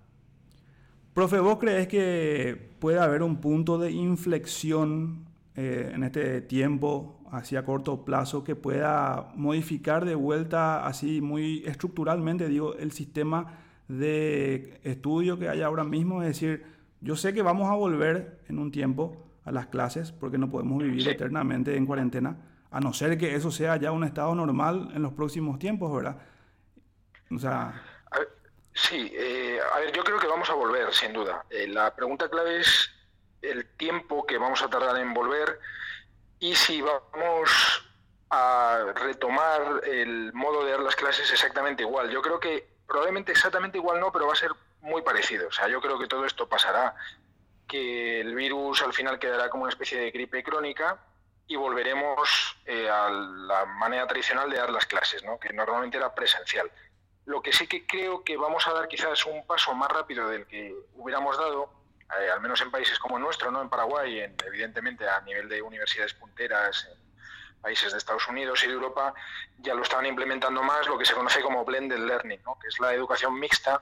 [1.14, 7.56] Profe, ¿vos crees que puede haber un punto de inflexión eh, en este tiempo, así
[7.56, 14.80] a corto plazo, que pueda modificar de vuelta, así muy estructuralmente, digo, el sistema de
[14.84, 16.24] estudio que hay ahora mismo?
[16.24, 20.38] Es decir, yo sé que vamos a volver en un tiempo a las clases, porque
[20.38, 21.10] no podemos vivir Sí.
[21.10, 22.38] eternamente en cuarentena,
[22.72, 26.18] a no ser que eso sea ya un estado normal en los próximos tiempos, ¿verdad?
[27.32, 27.82] O sea,
[28.12, 28.30] A ver,
[28.74, 31.45] sí, eh, a ver, yo creo que vamos a volver, sin duda.
[31.50, 32.89] Eh, la pregunta clave es
[33.41, 35.60] el tiempo que vamos a tardar en volver
[36.39, 37.50] y si vamos
[38.30, 42.10] a retomar el modo de dar las clases exactamente igual.
[42.12, 45.47] Yo creo que probablemente exactamente igual no, pero va a ser muy parecido.
[45.47, 46.95] O sea, yo creo que todo esto pasará,
[47.67, 50.97] que el virus al final quedará como una especie de gripe crónica
[51.47, 55.39] y volveremos eh, a la manera tradicional de dar las clases, ¿no?
[55.39, 56.71] que normalmente era presencial.
[57.25, 60.47] Lo que sí que creo que vamos a dar quizás un paso más rápido del
[60.47, 61.71] que hubiéramos dado,
[62.19, 63.61] eh, al menos en países como el nuestro, ¿no?
[63.61, 68.67] en Paraguay, en- evidentemente a nivel de universidades punteras, en países de Estados Unidos y
[68.67, 69.13] de Europa,
[69.59, 72.57] ya lo estaban implementando más lo que se conoce como blended learning, ¿no?
[72.59, 73.82] que es la educación mixta,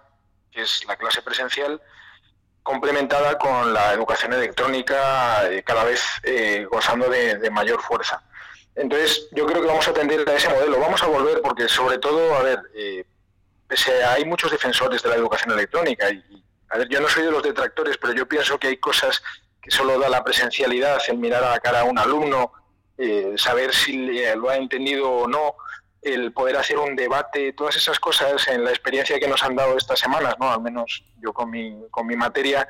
[0.58, 1.80] que es la clase presencial,
[2.64, 8.24] complementada con la educación electrónica eh, cada vez eh, gozando de, mayor fuerza.
[8.74, 10.80] Entonces, yo creo que vamos a atender a ese modelo.
[10.80, 13.06] Vamos a volver porque, sobre todo, a ver, eh,
[13.68, 16.24] pese a- hay muchos defensores de la educación electrónica y,
[16.70, 19.22] a ver, yo no soy de los detractores, pero yo pienso que hay cosas
[19.62, 22.52] que solo da la presencialidad, el mirar a la cara a un alumno,
[23.36, 23.94] saber si
[24.36, 25.56] lo ha entendido o no,
[26.14, 29.78] el poder hacer un debate, todas esas cosas en la experiencia que nos han dado
[29.78, 30.52] estas semanas, ¿no?
[30.52, 32.68] Al menos yo con mi, con mi materia,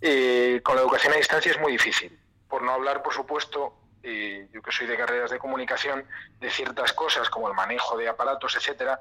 [0.00, 2.18] eh, con la educación a distancia es muy difícil.
[2.48, 6.04] Por no hablar, por supuesto, eh, yo que soy de carreras de comunicación,
[6.40, 9.00] de ciertas cosas como el manejo de aparatos, etcétera,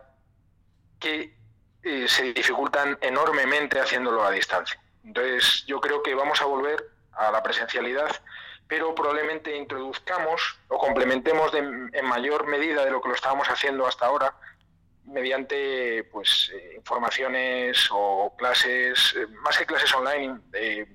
[1.00, 1.36] que
[1.84, 4.80] eh, se dificultan enormemente haciéndolo a distancia.
[5.04, 8.12] Entonces, yo creo que vamos a volver a la presencialidad,
[8.72, 13.86] pero probablemente introduzcamos o complementemos de- en mayor medida de lo que lo estábamos haciendo
[13.86, 14.34] hasta ahora
[15.04, 20.86] mediante pues eh, informaciones o clases, eh, más que clases online, eh,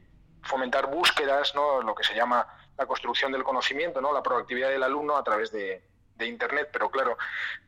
[0.42, 1.82] fomentar búsquedas, ¿no?
[1.82, 2.46] lo que se llama
[2.78, 4.10] la construcción del conocimiento, ¿no?
[4.10, 5.82] la proactividad del alumno a través de,
[6.14, 7.18] de Internet, pero claro,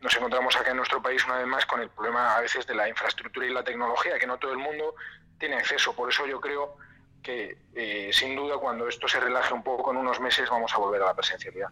[0.00, 2.74] nos encontramos acá en nuestro país una vez más con el problema a veces de
[2.74, 4.94] la infraestructura y la tecnología, que no todo el mundo
[5.38, 5.94] tiene acceso.
[5.94, 6.78] Por eso yo creo
[7.22, 10.78] que, eh, sin duda, cuando esto se relaje un poco en unos meses, vamos a
[10.78, 11.68] volver a la presencialidad.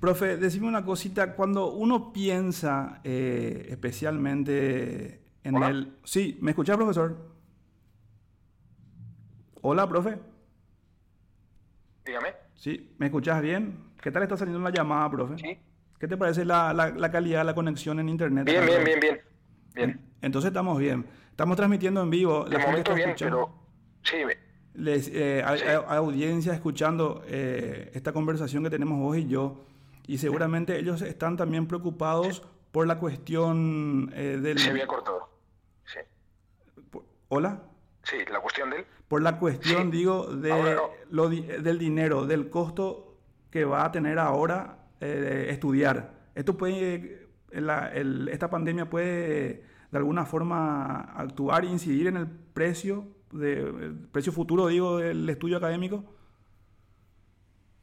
[0.00, 5.68] Profe, decime una cosita, cuando uno piensa eh, especialmente en Hola.
[5.68, 5.96] el...
[6.04, 7.16] Sí, ¿me escuchás, profesor?
[9.62, 10.18] Hola, profe.
[12.04, 12.28] Dígame.
[12.54, 13.84] Sí, ¿me escuchás bien?
[14.00, 15.38] ¿Qué tal está saliendo la llamada, profe?
[15.38, 15.58] Sí.
[15.98, 18.44] ¿Qué te parece la, la- la calidad de la conexión en internet?
[18.44, 19.20] Bien, bien, bien, bien.
[19.74, 20.00] Bien.
[20.20, 21.06] Entonces estamos bien.
[21.30, 22.44] Estamos transmitiendo en vivo.
[22.44, 23.46] De La gente momento está bien, escuchando.
[23.46, 23.65] pero
[24.08, 24.16] sí,
[24.74, 25.64] Les, eh, hay, Sí.
[25.66, 29.64] hay- audiencia escuchando eh, esta conversación que tenemos vos y yo,
[30.06, 32.42] y seguramente ellos están también preocupados
[32.72, 34.58] por la cuestión eh, del...
[34.58, 35.28] se había cortado.
[35.86, 36.00] Sí.
[37.28, 37.62] ¿Hola?
[38.02, 38.84] Sí, la cuestión del...
[39.08, 39.96] Por la cuestión, Sí.
[39.98, 40.90] digo, de no.
[41.10, 43.16] lo di- del dinero, del costo
[43.50, 46.12] que va a tener ahora eh, estudiar.
[46.34, 52.26] Esto puede, la- el- esta pandemia puede de alguna forma actuar e incidir en el
[52.28, 56.04] precio, de, el precio futuro, digo, del estudio académico.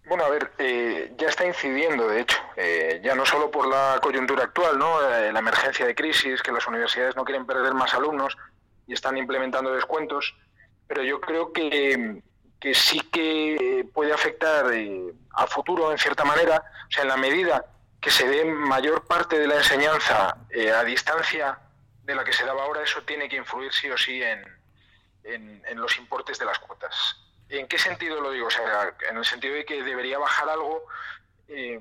[0.05, 3.99] Bueno, a ver, eh, ya está incidiendo, de hecho, eh, ya no solo por la
[4.01, 5.01] coyuntura actual, ¿no?
[5.01, 8.37] Eh, la emergencia de crisis, que las universidades no quieren perder más alumnos
[8.85, 10.35] y están implementando descuentos,
[10.87, 12.21] pero yo creo que,
[12.59, 17.17] que sí que puede afectar eh, a futuro en cierta manera, o sea, en la
[17.17, 17.65] medida
[17.99, 21.59] que se dé mayor parte de la enseñanza eh, a distancia
[22.03, 24.43] de la que se daba ahora, eso tiene que influir sí o sí en,
[25.23, 27.17] en, los importes de las cuotas.
[27.49, 28.47] ¿En qué sentido lo digo?
[28.47, 30.85] O sea, en el sentido de que debería bajar algo
[31.47, 31.79] eh,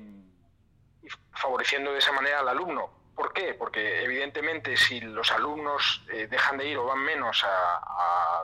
[1.33, 2.89] favoreciendo de esa manera al alumno.
[3.15, 3.53] ¿Por qué?
[3.53, 8.43] Porque evidentemente si los alumnos eh, dejan de ir o van menos a,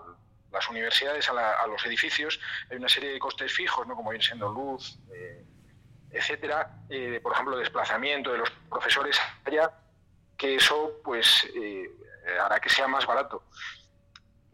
[0.52, 2.40] las universidades, a, la- a los edificios,
[2.70, 3.96] hay una serie de costes fijos, ¿no?
[3.96, 5.44] como viene siendo luz, eh,
[6.12, 9.72] etcétera, eh, por ejemplo, desplazamiento de los profesores allá,
[10.38, 11.48] que eso pues
[12.44, 13.44] hará que sea más barato.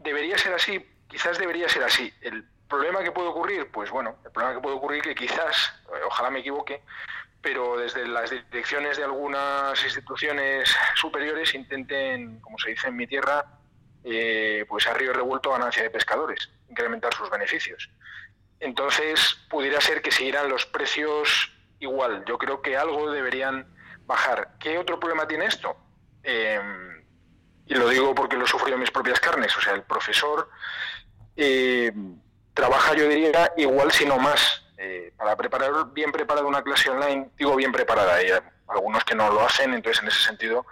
[0.06, 0.80] Debería ser así,
[1.10, 2.14] quizás debería ser así.
[2.22, 5.99] El problema que puede ocurrir, pues bueno, el problema que puede ocurrir que quizás, eh,
[6.06, 6.84] ojalá me equivoque,
[7.41, 13.45] pero desde las direcciones de algunas instituciones superiores intenten, como se dice en mi tierra,
[14.03, 17.89] eh, pues a río revuelto ganancia de pescadores, incrementar sus beneficios.
[18.60, 22.24] Entonces, pudiera ser que siguieran los precios igual.
[22.26, 23.68] Yo creo que algo deberían
[24.06, 24.51] bajar.
[24.60, 25.76] ¿Qué otro problema tiene esto?
[26.24, 26.60] Eh,
[27.68, 29.55] y lo digo porque lo sufrido en mis propias carnes.
[29.57, 30.49] O sea, el profesor
[31.36, 31.91] eh,
[32.53, 34.63] trabaja, yo diría, igual, si no más.
[34.78, 38.28] Eh, para preparar bien preparada una clase online, digo bien preparada, hay
[38.68, 40.66] algunos que no lo hacen, entonces en ese sentido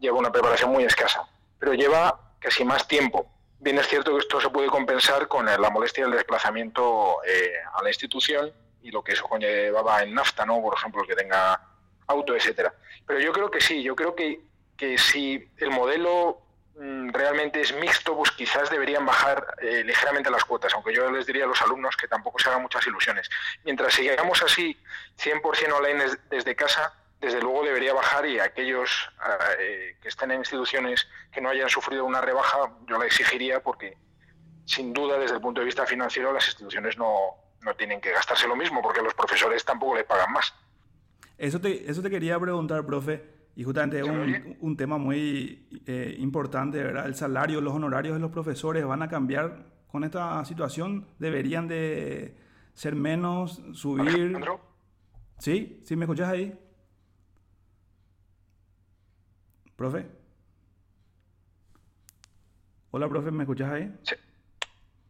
[0.00, 1.22] lleva una preparación muy escasa,
[1.58, 3.30] pero lleva casi más tiempo.
[3.60, 7.82] Bien es cierto que esto se puede compensar con la molestia del desplazamiento eh, a
[7.82, 10.60] la institución y lo que eso conllevaba en nafta, ¿no?
[10.60, 11.58] Por ejemplo, el que tenga
[12.06, 12.74] auto, etcétera.
[13.06, 14.40] Pero yo creo que sí, yo creo que,
[14.76, 16.40] que si el modelo
[16.76, 21.26] mm, realmente es mixto, pues quizás deberían bajar eh, ligeramente las cuotas, aunque yo les
[21.26, 23.28] diría a los alumnos que tampoco se hagan muchas ilusiones.
[23.64, 24.76] Mientras sigamos así
[25.18, 30.30] 100% online des- desde casa, desde luego debería bajar y aquellos ah, eh, que estén
[30.32, 33.96] en instituciones que no hayan sufrido una rebaja, yo la exigiría porque
[34.66, 38.48] sin duda desde el punto de vista financiero las instituciones no, no tienen que gastarse
[38.48, 40.52] lo mismo porque los profesores tampoco le pagan más.
[41.38, 43.22] Eso te, eso te quería preguntar, profe,
[43.56, 47.06] y justamente es ¿Se me un, un tema muy eh, importante, ¿verdad?
[47.06, 52.36] El salario, los honorarios de los profesores van a cambiar con esta situación, deberían de
[52.74, 54.36] ser menos, subir.
[55.38, 55.80] ¿Sí?
[55.84, 56.58] ¿Sí me escuchas ahí?
[59.76, 60.06] ¿Profe?
[62.90, 63.92] Hola, profe, ¿me escuchas ahí?
[64.02, 64.14] sí.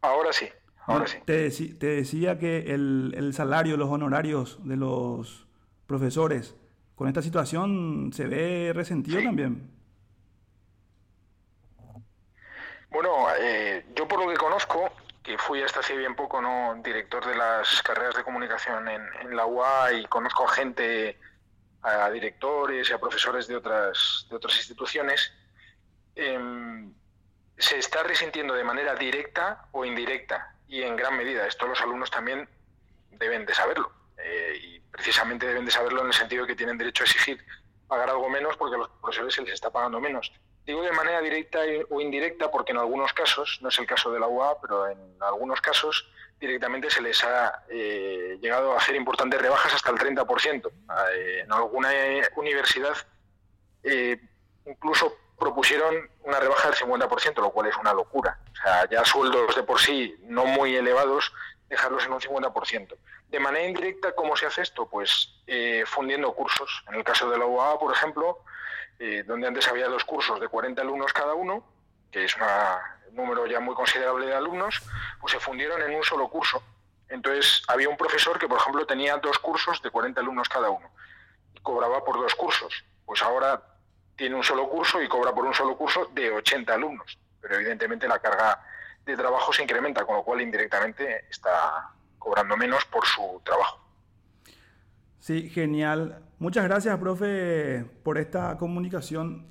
[0.00, 0.46] ahora sí,
[0.86, 1.18] ahora sí.
[1.24, 5.46] Te, te decía que el, el salario, los honorarios de los
[5.86, 6.56] profesores,
[6.94, 9.24] con esta situación se ve resentido Sí.
[9.24, 9.70] también.
[12.90, 14.92] Bueno, eh, yo por lo que conozco,
[15.22, 19.34] que fui hasta hace bien poco no director de las carreras de comunicación en, en
[19.36, 21.18] la UA y conozco a gente,
[21.82, 25.32] a directores y a profesores de otras, de otras instituciones,
[26.14, 26.92] em,
[27.58, 31.46] se está resintiendo de manera directa o indirecta y en gran medida.
[31.46, 32.48] Esto los alumnos también
[33.10, 33.90] deben de saberlo.
[34.16, 37.44] eh, y precisamente deben de saberlo en el sentido de que tienen derecho a exigir
[37.88, 40.32] pagar algo menos porque a los profesores se les está pagando menos.
[40.64, 41.58] Digo de manera directa
[41.90, 45.16] o indirecta porque en algunos casos, no es el caso de la UA, pero en
[45.20, 50.70] algunos casos directamente se les ha eh, llegado a hacer importantes rebajas hasta el 30%.
[51.12, 52.96] Eh, en alguna eh, universidad
[54.64, 58.38] incluso propusieron una rebaja del 50%, lo cual es una locura.
[58.52, 61.32] O sea, ya sueldos de por sí no muy elevados,
[61.68, 62.96] dejarlos en un 50%.
[63.34, 64.86] De manera indirecta, ¿cómo se hace esto?
[64.86, 66.84] Pues eh, fundiendo cursos.
[66.86, 68.44] En el caso de la UAA, por ejemplo,
[69.00, 71.66] eh, donde antes había dos cursos de 40 alumnos cada uno,
[72.12, 74.80] que es un número ya muy considerable de alumnos,
[75.20, 76.62] pues se fundieron en un solo curso.
[77.08, 80.88] Entonces, había un profesor que, por ejemplo, tenía dos cursos de 40 alumnos cada uno
[81.54, 82.84] y cobraba por dos cursos.
[83.04, 83.60] Pues ahora
[84.14, 87.18] tiene un solo curso y cobra por un solo curso de 80 alumnos.
[87.40, 88.64] Pero evidentemente la carga
[89.04, 91.90] de trabajo se incrementa, con lo cual indirectamente está
[92.24, 93.80] cobrando menos por su trabajo.
[95.18, 96.22] Sí, genial.
[96.38, 99.46] Muchas gracias, profe, por esta comunicación.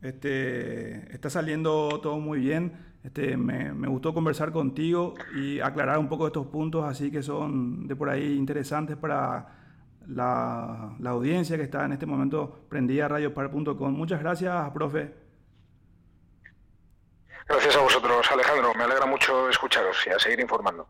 [0.00, 2.92] Este, está saliendo todo muy bien.
[3.04, 7.88] Este, me, me gustó conversar contigo y aclarar un poco estos puntos, así que son
[7.88, 9.58] de por ahí interesantes para
[10.06, 13.92] la, la audiencia que está en este momento prendida a radiopar.com.
[13.92, 15.14] Muchas gracias, profe.
[17.48, 18.72] Gracias a vosotros, Alejandro.
[18.74, 20.88] Me alegra mucho escucharos y a seguir informando.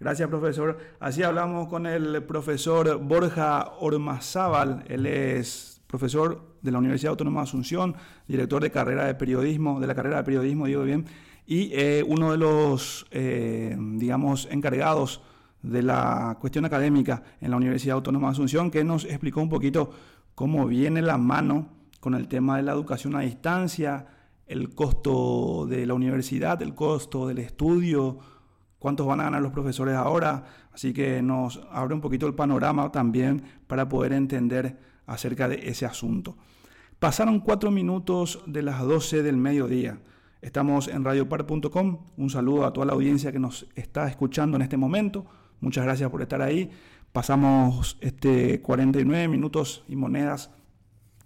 [0.00, 0.78] Gracias, profesor.
[0.98, 4.82] Así hablamos con el profesor Borja Ormazábal.
[4.88, 7.94] Él es profesor de la Universidad Autónoma de Asunción,
[8.26, 11.04] director de carrera de periodismo, de la carrera de periodismo, digo bien,
[11.46, 15.20] y eh, uno de los, eh, digamos, encargados
[15.60, 19.90] de la cuestión académica en la Universidad Autónoma de Asunción, que nos explicó un poquito
[20.34, 21.68] cómo viene la mano
[22.00, 24.06] con el tema de la educación a distancia,
[24.46, 28.18] el costo de la universidad, el costo del estudio,
[28.80, 30.42] cuántos van a ganar los profesores ahora.
[30.72, 34.76] Así que nos abre un poquito el panorama también para poder entender
[35.06, 36.36] acerca de ese asunto.
[36.98, 40.00] Pasaron cuatro minutos de las 12 del mediodía.
[40.42, 41.98] Estamos en radiopar.com.
[42.16, 45.26] Un saludo a toda la audiencia que nos está escuchando en este momento.
[45.60, 46.70] Muchas gracias por estar ahí.
[47.12, 50.50] Pasamos este 49 minutos y monedas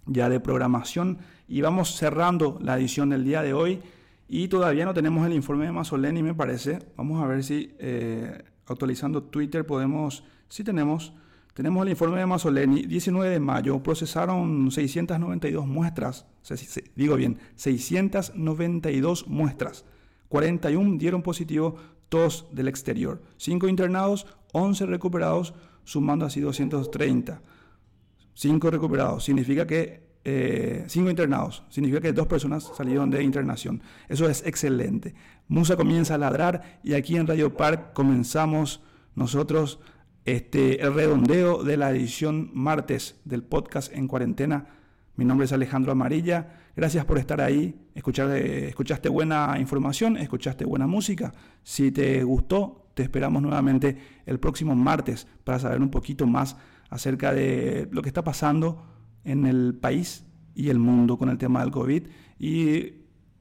[0.05, 3.81] ya de programación y vamos cerrando la edición del día de hoy
[4.27, 6.79] y todavía no tenemos el informe de Masoleni me parece.
[6.95, 11.13] Vamos a ver si eh, actualizando Twitter podemos, si tenemos,
[11.53, 16.25] tenemos el informe de Masoleni, 19 de mayo, procesaron 692 muestras,
[16.95, 19.85] digo bien, 692 muestras,
[20.29, 21.75] 41 dieron positivo,
[22.09, 25.53] todos del exterior, 5 internados, 11 recuperados,
[25.83, 27.41] sumando así 230.
[28.33, 30.31] 5 recuperados, significa que 5
[31.07, 33.83] eh, internados, significa que dos personas salieron de internación.
[34.09, 35.13] Eso es excelente.
[35.47, 38.81] Musa comienza a ladrar y aquí en Radio Park comenzamos
[39.13, 39.79] nosotros
[40.25, 44.65] este, el redondeo de la edición martes del podcast en cuarentena.
[45.15, 46.53] Mi nombre es Alejandro Amarilla.
[46.75, 47.75] Gracias por estar ahí.
[47.93, 51.33] Escuchar, eh, escuchaste buena información, escuchaste buena música.
[51.61, 53.95] Si te gustó, te esperamos nuevamente
[54.25, 56.57] el próximo martes para saber un poquito más
[56.89, 58.94] acerca de lo que está pasando
[59.25, 60.23] en el país
[60.55, 62.03] y el mundo con el tema del COVID
[62.39, 62.93] y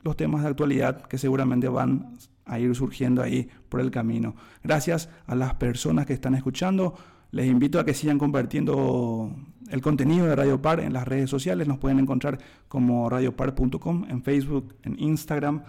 [0.03, 4.35] los temas de actualidad que seguramente van a ir surgiendo ahí por el camino.
[4.63, 6.95] Gracias a las personas que están escuchando.
[7.31, 9.35] Les invito a que sigan compartiendo
[9.71, 11.67] el contenido de Radio Par en las redes sociales.
[11.67, 15.63] Nos pueden encontrar como radiopar.com en Facebook, en Instagram.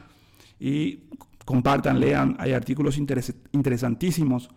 [0.60, 1.06] Y
[1.46, 2.36] compartan, lean.
[2.40, 4.50] Hay artículos interesantísimos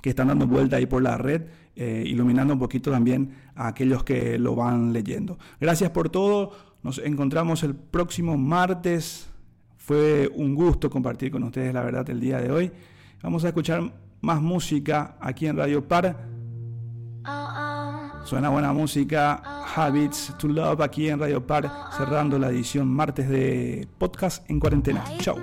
[0.00, 1.42] que están dando vuelta ahí por la red,
[1.80, 5.38] eh, iluminando un poquito también a aquellos que lo van leyendo.
[5.60, 6.50] Gracias por todo.
[6.82, 9.28] Nos encontramos el próximo martes
[9.88, 12.70] fue un gusto compartir con ustedes la verdad el día de hoy.
[13.22, 16.14] Vamos a escuchar más música aquí en Radio Par.
[18.24, 23.88] Suena buena música, Habits to Love aquí en Radio Par, cerrando la edición martes de
[23.96, 25.02] podcast en cuarentena.
[25.20, 25.36] Chao.